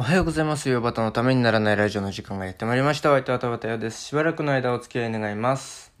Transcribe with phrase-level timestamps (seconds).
[0.00, 0.66] おはようございます。
[0.70, 3.10] ヨバタのためにならないラジオの時間がやってまいりました。
[3.10, 4.02] お相手は田畑です。
[4.02, 5.92] しばらくの間お付き合い願います。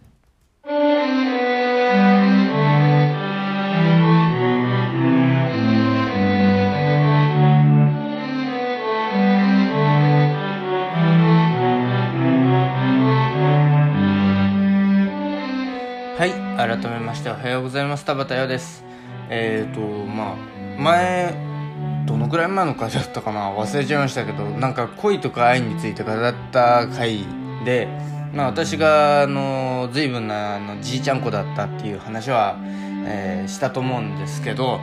[16.16, 16.32] はい。
[16.56, 18.06] 改めましておはようございます。
[18.06, 18.82] 田畑です。
[19.28, 21.49] えーと、まあ、前、
[22.10, 23.54] どのくらい前の回だったかな？
[23.56, 27.20] 忘れちゃいましたけどなんか恋とか愛について語った回
[27.64, 27.86] で、
[28.34, 32.58] まあ、私があの随分なあのじいちゃん子だったっていう話は、
[33.06, 34.80] えーしたと思うんですけど、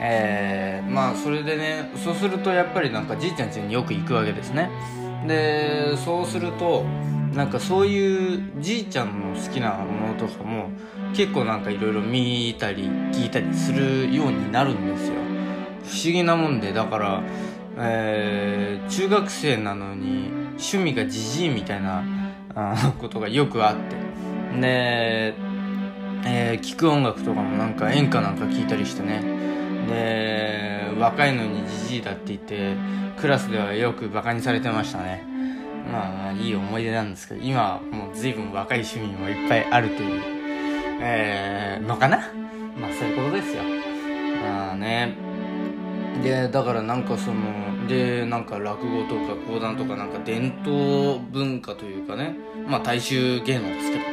[0.00, 4.70] えーまあそれでねそうするとやっぱりなんかじいちゃん家によく行くわけですね。
[5.26, 6.84] でそうすると
[7.34, 10.70] なんかそういうじいちゃんの好きなものとかも
[11.14, 15.14] 結構なんかいろいろ見たり聞いたりするようになるんですよ。
[15.84, 17.22] 不思議なもんでだから、
[17.78, 22.02] えー中学生なのに趣味がじじいみたいな
[22.54, 23.96] あことがよくあって。
[24.60, 25.34] で、
[26.26, 29.22] えー聞く音楽とかもなんか演歌なんか聞いたりしてね。
[29.88, 32.74] で若いのにじじいだって言って
[33.18, 35.24] クラスではよくバカにされてましたね。
[35.90, 40.20] まあいい思い出なんですけど今はもう随分若い趣味もいっぱいあるという、
[41.00, 42.18] えーのかな？
[42.76, 43.62] まあそういうことですよ。
[44.42, 45.29] まあね。
[46.22, 54.04] でだからなんかそのでなんか落語とか講談とかなんか伝統文化というかねまあ大衆芸能ですけど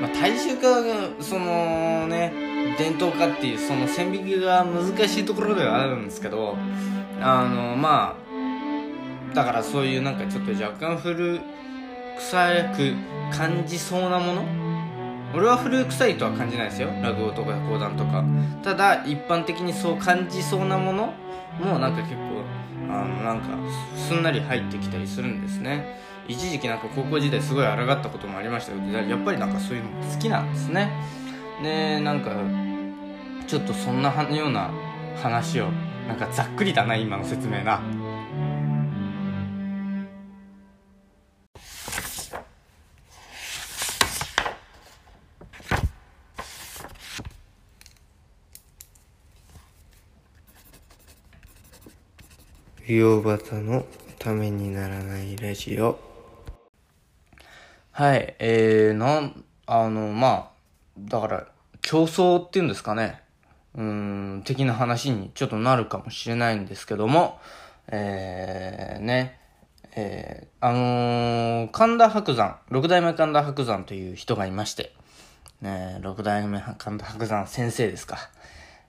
[0.00, 2.32] まあ大衆化がそのね
[2.78, 6.56] 伝統化っていうその線引きが難しいところではあるんですけど
[7.20, 11.40] あのまあだからそういうなんかちょっと若干古
[12.18, 12.94] 臭く
[13.36, 14.71] 感じそうなもの
[15.34, 16.88] 俺は古臭いとは感じないですよ。
[17.02, 18.24] 落語とか講談とか。
[18.62, 21.14] ただ一般的にそう感じそうなもの
[21.60, 22.42] もなんか結構
[22.90, 23.48] あのなんか
[23.96, 26.00] すんなり入ってきたりするんですね。
[26.28, 30.90] 一時期なんか高校時代すごい抗ったこともありましたけどやっぱりなんかそういうの好きなんですね。
[31.62, 32.30] でなんか
[33.46, 34.70] ちょっとそんなような
[35.20, 35.68] 話を
[36.08, 37.80] なんかざっくりだな今の説明な。
[52.96, 53.86] 洋端の
[54.18, 55.98] ためにならないラジオ。
[57.90, 60.50] はいえー、なんあのまあ
[60.98, 61.46] だから
[61.80, 63.22] 競争っていうんですかね。
[63.74, 67.40] うん的な話にちょっとなるかもしれないんですけども。
[67.88, 69.40] えー、ね
[69.96, 74.94] えー、あのー神田伯山六代目神田伯山という人がいまして。
[75.62, 78.18] ね、六代目神田伯山先生ですか。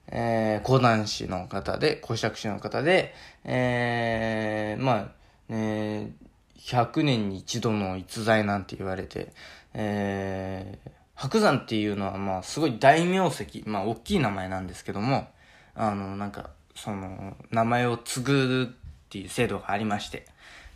[0.08, 5.10] えー、講談師の方で、講釈師の方で、えー、ま
[5.48, 6.12] あ、ね、
[6.58, 9.32] 100年に一度の逸材なんて言われて、
[9.74, 15.28] えー、白山っていうのは、まあ、すごい大名跡、まあ、大きい名前なんですけども、
[15.74, 20.26] あの、なんか、その、名前を継ぐっていう制度がありまして、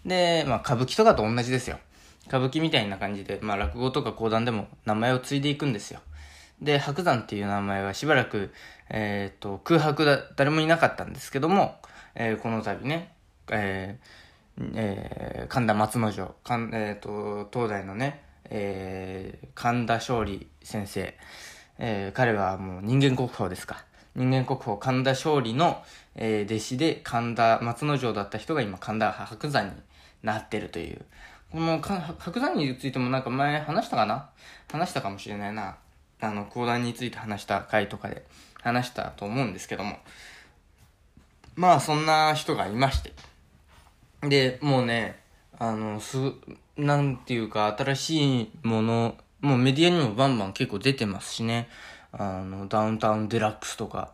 [0.05, 1.79] で、まあ、歌舞伎とかと同じですよ。
[2.27, 6.01] 歌舞伎みたいな感じで、まあ、落語とか講談でも名前を継いでいくんですよ。
[6.61, 8.53] で、白山っていう名前はしばらく、
[8.91, 11.77] えっ、と、空白だ、誰もいなかったんですけども、
[12.15, 13.13] えーこの度ね、
[13.51, 21.15] えーえー神田松之丞、神えっ、と、東大のね、えー神田勝利先生、
[21.79, 23.85] えー彼はもう人間国宝ですか。
[24.17, 25.83] 人間国宝神田勝利の、
[26.17, 29.73] えー弟子で神田松之丞だった人が今神田白山に
[30.25, 31.05] なってるという。
[31.53, 34.29] このか白山についてもなんか前話したかな？
[34.71, 35.77] 話したかもしれないな。
[36.21, 38.25] あの、講談について話した回とかで
[38.63, 39.99] 話したと思うんですけども。
[41.55, 43.13] まあそんな人がいまして。
[44.23, 45.19] で、もうね、
[45.59, 46.17] あの、す、
[46.77, 51.69] なんていうか、新しいもの、もうメディアにもバンバン結構出てますしね。
[52.13, 54.13] あの、ダウンタウンデラックスとか、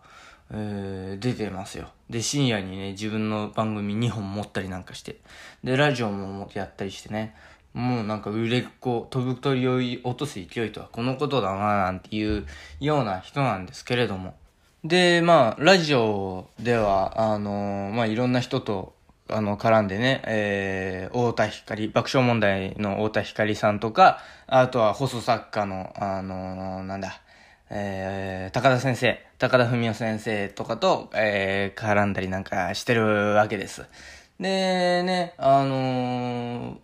[0.50, 1.88] えー出てますよ。
[2.10, 5.16] で、深夜にね、自分の番組2本持ったりなんかして。
[5.62, 7.34] で、ラジオもやったりしてね。
[7.74, 12.46] もうなんか売れっ子、飛ぶ鳥を落とす勢いとはこのことだななんていう
[12.78, 14.34] ような人なんですけれども。
[14.84, 18.94] で、まあ、ラジオでは、あのまあ、いろんな人と、
[19.28, 27.22] あの、絡んでね、えー、太田光、爆笑問題の太田光さんとか、あとは放送作家の、あのなんだ、
[27.70, 33.84] えー、高田先生、高田文夫先生とかと、えー、絡んだりなんかしてるわけです。
[34.38, 36.83] で、ね、あのー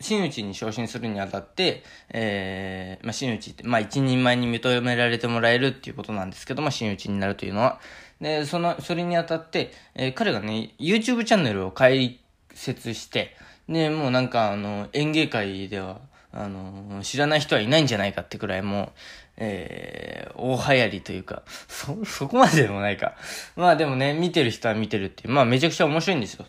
[0.00, 7.80] 真打ちに昇進するにあたって、えー、まあ、真打ちって、まあ、一人前に認められてもらえるっていうことなんですけども、真打ちになるというのは。
[8.20, 12.20] で、その、それにあたって、えー彼がね、YouTube チャンネルを開
[12.54, 13.36] 説して、
[13.68, 16.00] で、もうなんかあの、演芸界では、
[16.32, 18.90] あの、知らない人はいないんじゃないかってくらいもう、
[19.38, 23.14] えー、大流行りというか、そ、そこまででもないか。
[23.56, 26.46] まあでもね、見てる人は見てるっていう、まあめちゃくちゃ面白いんですよ。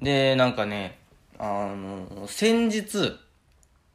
[0.00, 0.97] で、なんかね、
[1.38, 3.16] あの、先日、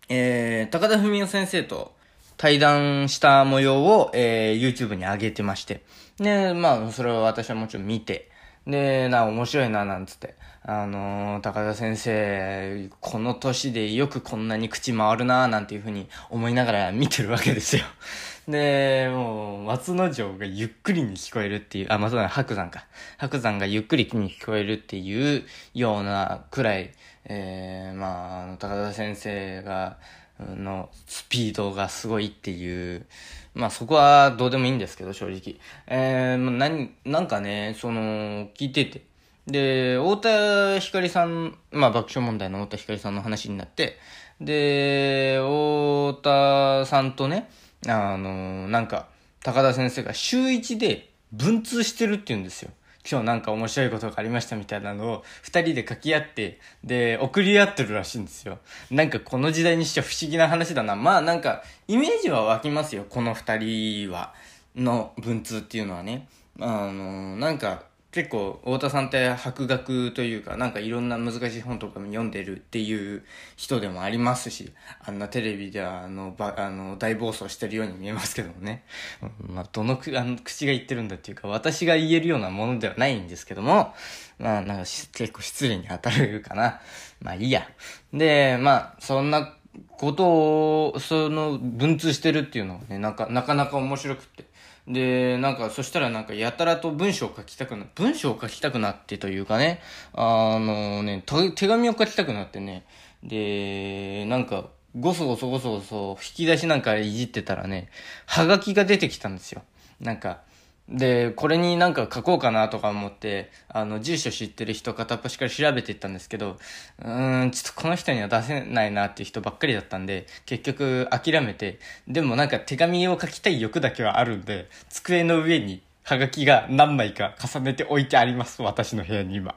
[0.09, 1.93] えー、高田文夫先生と
[2.37, 5.83] 対談した模様を、えー、YouTube に上げてまして。
[6.17, 8.29] で、まあ、それは私はもちろん見て、
[8.65, 10.35] で、な、面白いな、なんつって。
[10.65, 17.83] あのー、高田先生、この年でよくこんなに口回るな、なんていうふうに思いながら見てるわけですよ。
[18.47, 22.85] で、もう、松之丞がゆっくりに聞こえるっていう、あ、松之丞、白山か。
[23.17, 25.43] 白山がゆっくりに聞こえるっていう
[25.73, 26.91] ようなくらい、
[27.25, 29.97] えー、まあ、高田先生が、
[30.39, 33.05] のスピードがすごいっていう、
[33.53, 35.55] まあそこはどうでもいいんですけど、正直。
[35.87, 39.05] えー、何、なんかね、その、聞いてて。
[39.45, 43.97] で、太田光さん、まあ爆笑問題の太田光さんの話になって、
[44.41, 47.49] で、太田さんとね、
[47.87, 49.07] あの、なんか、
[49.43, 52.71] 高田先生が週一で文通してるって言うんですよ。
[53.09, 58.59] 今日なんか面白いことがありましたみたいなのを二人で書き合って、で、送り合ってるらしいんですよ。
[58.89, 60.95] なんかこの時代にしちゃ不思議な話だな。
[60.95, 63.05] まあなんか、イメージは湧きますよ。
[63.09, 64.33] この二人は、
[64.75, 66.27] の文通っていうのはね。
[66.59, 67.83] あの、なんか、
[68.13, 73.23] 結構、太田さんって博学というか、なんかいろんな難しい本とかも読んでるっていう
[73.55, 74.71] 人でもありますし、
[75.03, 78.83] あんなテレビでは、あの、ば、あの、大暴走してるように見えますけどもね。
[79.41, 83.95] まあ、どのく、あの、口が言ってるんだっていうか、私が言えるようなものではないんですけども、
[84.37, 86.81] まあ、なんか結構失礼に当たるかな。
[87.19, 87.67] まあ、いいや。
[88.13, 89.55] で、まあ、そんな
[89.97, 94.52] ことを、その、文通してるっていうのがね、なか、なかなか面白くって。
[94.87, 99.81] で、なんか、そしたらなんか、やたらと文章を書きたくな、文章を書きたくなってというかね、
[100.13, 101.23] あのね、
[101.55, 102.85] 手紙を書きたくなってね、
[103.23, 104.67] で、なんか、
[104.99, 107.89] ごそごそごそごそ、引き出しなんかいじってたらね、
[108.25, 109.63] はがきが出てきたんですよ。
[110.01, 110.41] なんか、
[110.89, 116.57] で、これになんか書こうかなとか思って、あの、住所知ってる人片っ端から調べていったんですけど、
[116.99, 129.55] うーん、ちょっとこの人には出せないなっていう人ばっかりだったんで、結局諦めて、でもなんか手紙を書きたい欲だけはあるんで、机の上にハガキが何枚か重ねて置いてあります、私の部屋に今。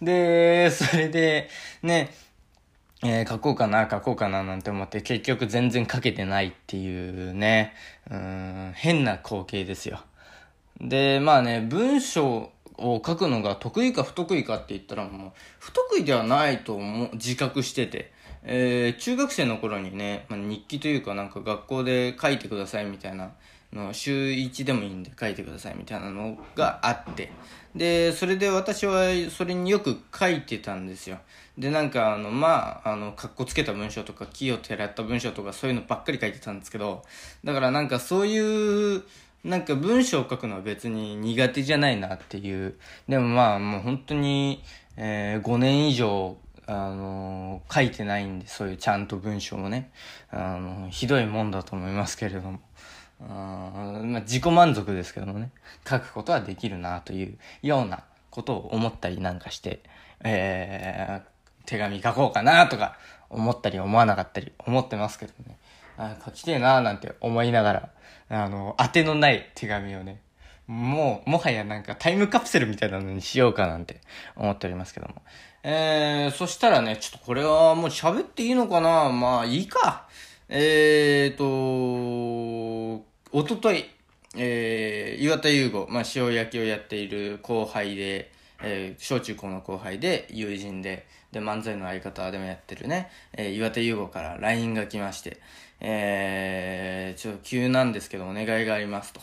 [0.00, 1.50] で、それで、
[1.82, 2.14] ね、
[3.04, 7.74] えー、書こうかな、書こうかななんて思って結局全然書けてないっていうね、
[8.10, 10.00] うん、変な光景ですよ。
[10.80, 18.14] で、まあね、文章を書くのが得意か不得意かって言ったらもう、不得意ではないと思う、自覚してて。
[18.48, 23.32] えー、中学生の頃にね、まあ、日記というかなんか学校で書いてくださいみたいな
[23.72, 27.32] の、週1でもいいんで書いてくださいみたいなのがあって。
[27.74, 31.18] で、それで私はそれによく書いてたんですよ。
[31.58, 37.02] で、なんかあの、まあ、あの、格好つけた文章とか、木をてらった文章とかそういうのばっかり書いてたんですけど、
[37.44, 39.02] だからなんかそういう、
[39.46, 42.74] なんか文章を書くのは別に苦手じゃないなっていう。
[43.08, 44.60] でもまあもう本当に、
[44.96, 49.92] えー、5年以上、あのー、書いてないんで、そういうちゃんと文章もね。
[50.30, 52.58] あのー、ひどいもんだと思いますけれども。
[53.20, 55.52] あまあ、自己満足ですけどもね。
[55.88, 59.80] 書くことはできるなというようなことを思ったりなんかして、
[60.24, 62.96] えー、手紙書こうかなとか
[63.30, 65.56] 思ったり思わなかったり思ってますけどね。
[65.98, 67.90] あ書きてえなーなんて思いながら、
[68.28, 70.20] あの、当てのない手紙をね、
[70.66, 74.00] もう、もはやなんかタイムカプセルみたいなのにしようかなんて
[74.34, 75.22] 思っておりますけども。
[75.62, 79.10] えー、そしたらね、ちょっとこれはもう喋っていいのかな？
[79.10, 80.08] まあいいか。
[80.48, 81.44] えーと、
[83.32, 83.84] おととい、
[84.36, 88.30] えー、岩田優吾、まあ塩焼きをやっている後輩で、
[88.62, 95.38] えー、小中高の後輩で、友人で、で、漫才の相方でもやってるね、えー、岩手優吾から LINE が来まして、
[95.80, 99.20] えー、ちょっと急なんですけどお願いがありますと。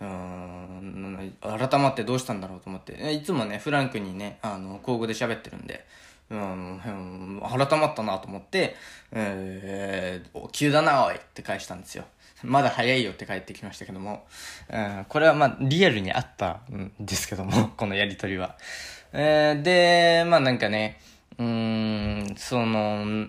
[0.00, 5.84] うん、改まってどうしたんだろうと思って、いつもね、フランクにね、あの、交互で喋ってるんで、
[6.28, 8.74] うん、改まったなと思って、
[9.12, 12.04] えー、急だな、おいって返したんですよ。
[12.42, 14.26] まだ早いよって帰ってきましたけども、
[14.68, 18.56] うん、これはまあ、リアルにあったんですけども、 このやりとりは。
[19.12, 21.00] えー、で、まあなんかね、
[21.38, 23.28] うん、その、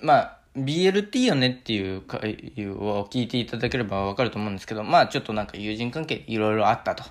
[0.00, 7.04] まあ、BLT よねっていう回を聞いていただければわかると思うんですけど、まあちょっとなんか友人関係いろいろあったと。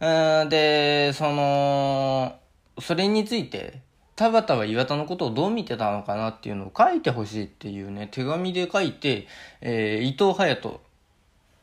[0.00, 2.36] うんで、その、
[2.80, 3.80] それについて、
[4.16, 9.28] 田畑は岩田のことをどう見てたのかなっていうのを書いてほしいっていうね、手紙で書いて、
[9.60, 10.80] えー、伊藤隼人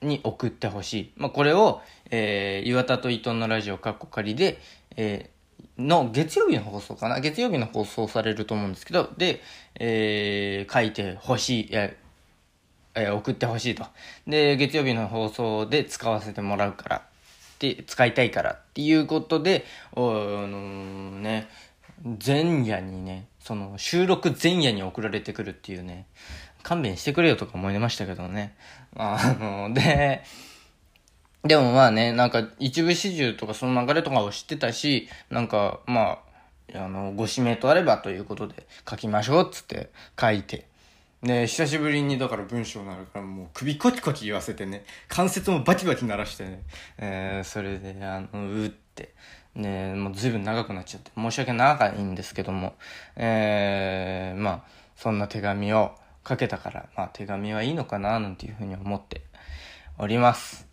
[0.02, 1.14] に送ってほしい。
[1.18, 4.60] まあこれを、えー、岩田と伊藤のラジオカッコ仮で、
[4.96, 5.38] えー
[5.79, 7.19] の月曜日の放送かな？
[7.21, 9.41] 月曜日の放送されると思うんですけど、で、
[9.75, 13.86] えー、書いてほしい、えー、送ってほしいと。
[14.27, 17.01] で、月曜日の放送で使わせてもらうから、
[17.59, 21.48] で、使いたいからっていうことで、おあのー、ね、
[22.25, 26.05] 前夜にね、その収録前夜に送られてくるっていうね、
[26.62, 28.53] 勘弁してくれよとか思いましたけどね。
[28.95, 30.24] あの、で、
[31.43, 36.19] でもまあね、なんか一部始終とかその流れとかを知ってたし、なんかま
[36.74, 40.67] あ、あの、ご指名とあればということで書きましょうっつって書いて。
[41.24, 46.63] で、久しぶりにだから文章になるからもう首コキコキ言わせてね、関節もバキバキ鳴らしてね、
[46.98, 49.13] えー、それで、あの、うって、
[49.55, 52.75] ね、もう随分長くなっちゃって、申し訳ないんですけども、
[53.15, 54.63] えー、まあ、
[54.96, 55.93] そんな手紙を
[56.27, 59.22] 書けたから、まあ手紙はいいのかななんていうふうに思って
[59.98, 60.69] おります。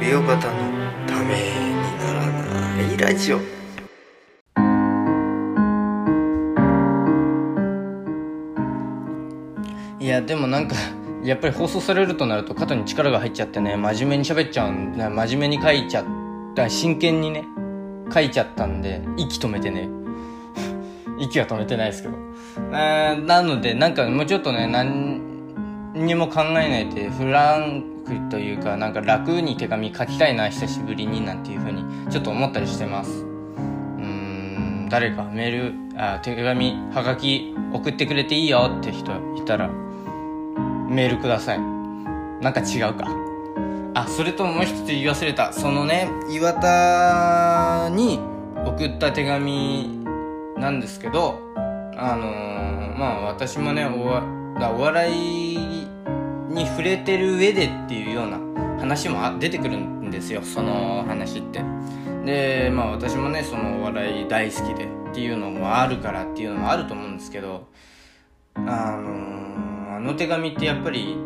[0.00, 0.40] 美容方の
[1.06, 3.40] ためにならないラジオ。
[10.00, 10.74] いやでもなんか
[11.22, 16.06] やっぱり放送されるとなると肩に力が入っちゃってね真面目に喋っちゃうん真面目に書いちゃっ
[16.56, 17.44] た真剣にね
[18.12, 19.88] 書いちゃったんで息止めてね
[21.20, 22.14] 息は止めてないですけど。
[22.72, 25.20] えー、なので、なんかもうちょっとね、何
[25.94, 33.22] にも考えないで、フランクというか、なんか楽に手紙書きたいな、久しぶりに、なんていうふうに、ちょっと思ったりしてます。
[33.22, 39.68] うん、誰かメール、あ、手紙、はがき送ってくれていいよって人いたら、
[40.88, 41.60] メールください。
[42.40, 43.06] なんか違うか。
[43.94, 45.52] あ、それともう一つ言い忘れた。
[45.52, 48.18] そのね、岩田に
[48.64, 49.99] 送った手紙
[50.60, 55.56] なんですけど、あのー、まあ私もねお笑い
[56.50, 58.38] に触れてる上でっていうような
[58.78, 61.62] 話も出てくるんですよその話って。
[62.26, 67.66] でまあ私もねそのお笑い大好きでっていうのもあるからっていうのもあると思うんですけど
[68.54, 71.16] あのー、あの手紙ってやっぱり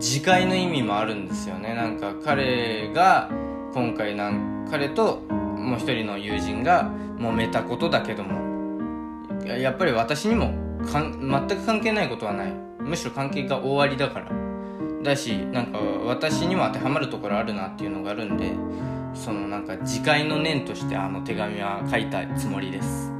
[0.00, 1.72] 次回の意味もあるんですよね。
[1.74, 3.30] なんか彼が
[3.72, 5.22] 今回なん彼と
[5.64, 8.54] もう一人の友人が揉めたことだけども
[9.46, 10.52] やっぱり私にも
[10.84, 12.52] かん全く関係ないことはない。
[12.80, 14.30] むしろ関係が終わりだから。
[15.02, 18.52] だしなんか私にも当てはまるところあるなっていうのがあるんで
[19.12, 23.12] そのなんか自戒の念としてあの手紙は書いたつもりです。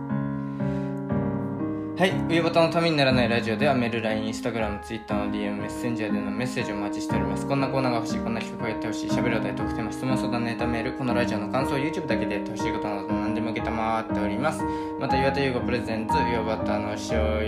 [1.96, 2.12] はい。
[2.28, 7.46] 上ボタのためにならないラジオではメール、LINE、Instagram、Twitter の DM、メッセンジャーでのメッセージをお待ちしております。
[7.46, 14.62] こんなコーナーが欲しい、こんな企画をやってほしい、喋る話題、特典、質問、相談、ネタメール、このラジオの感想、YouTube だけでやってほしいことなどでも受けたまっております。
[15.00, 16.98] また、岩田優吾プレゼンツ、上ボタンの塩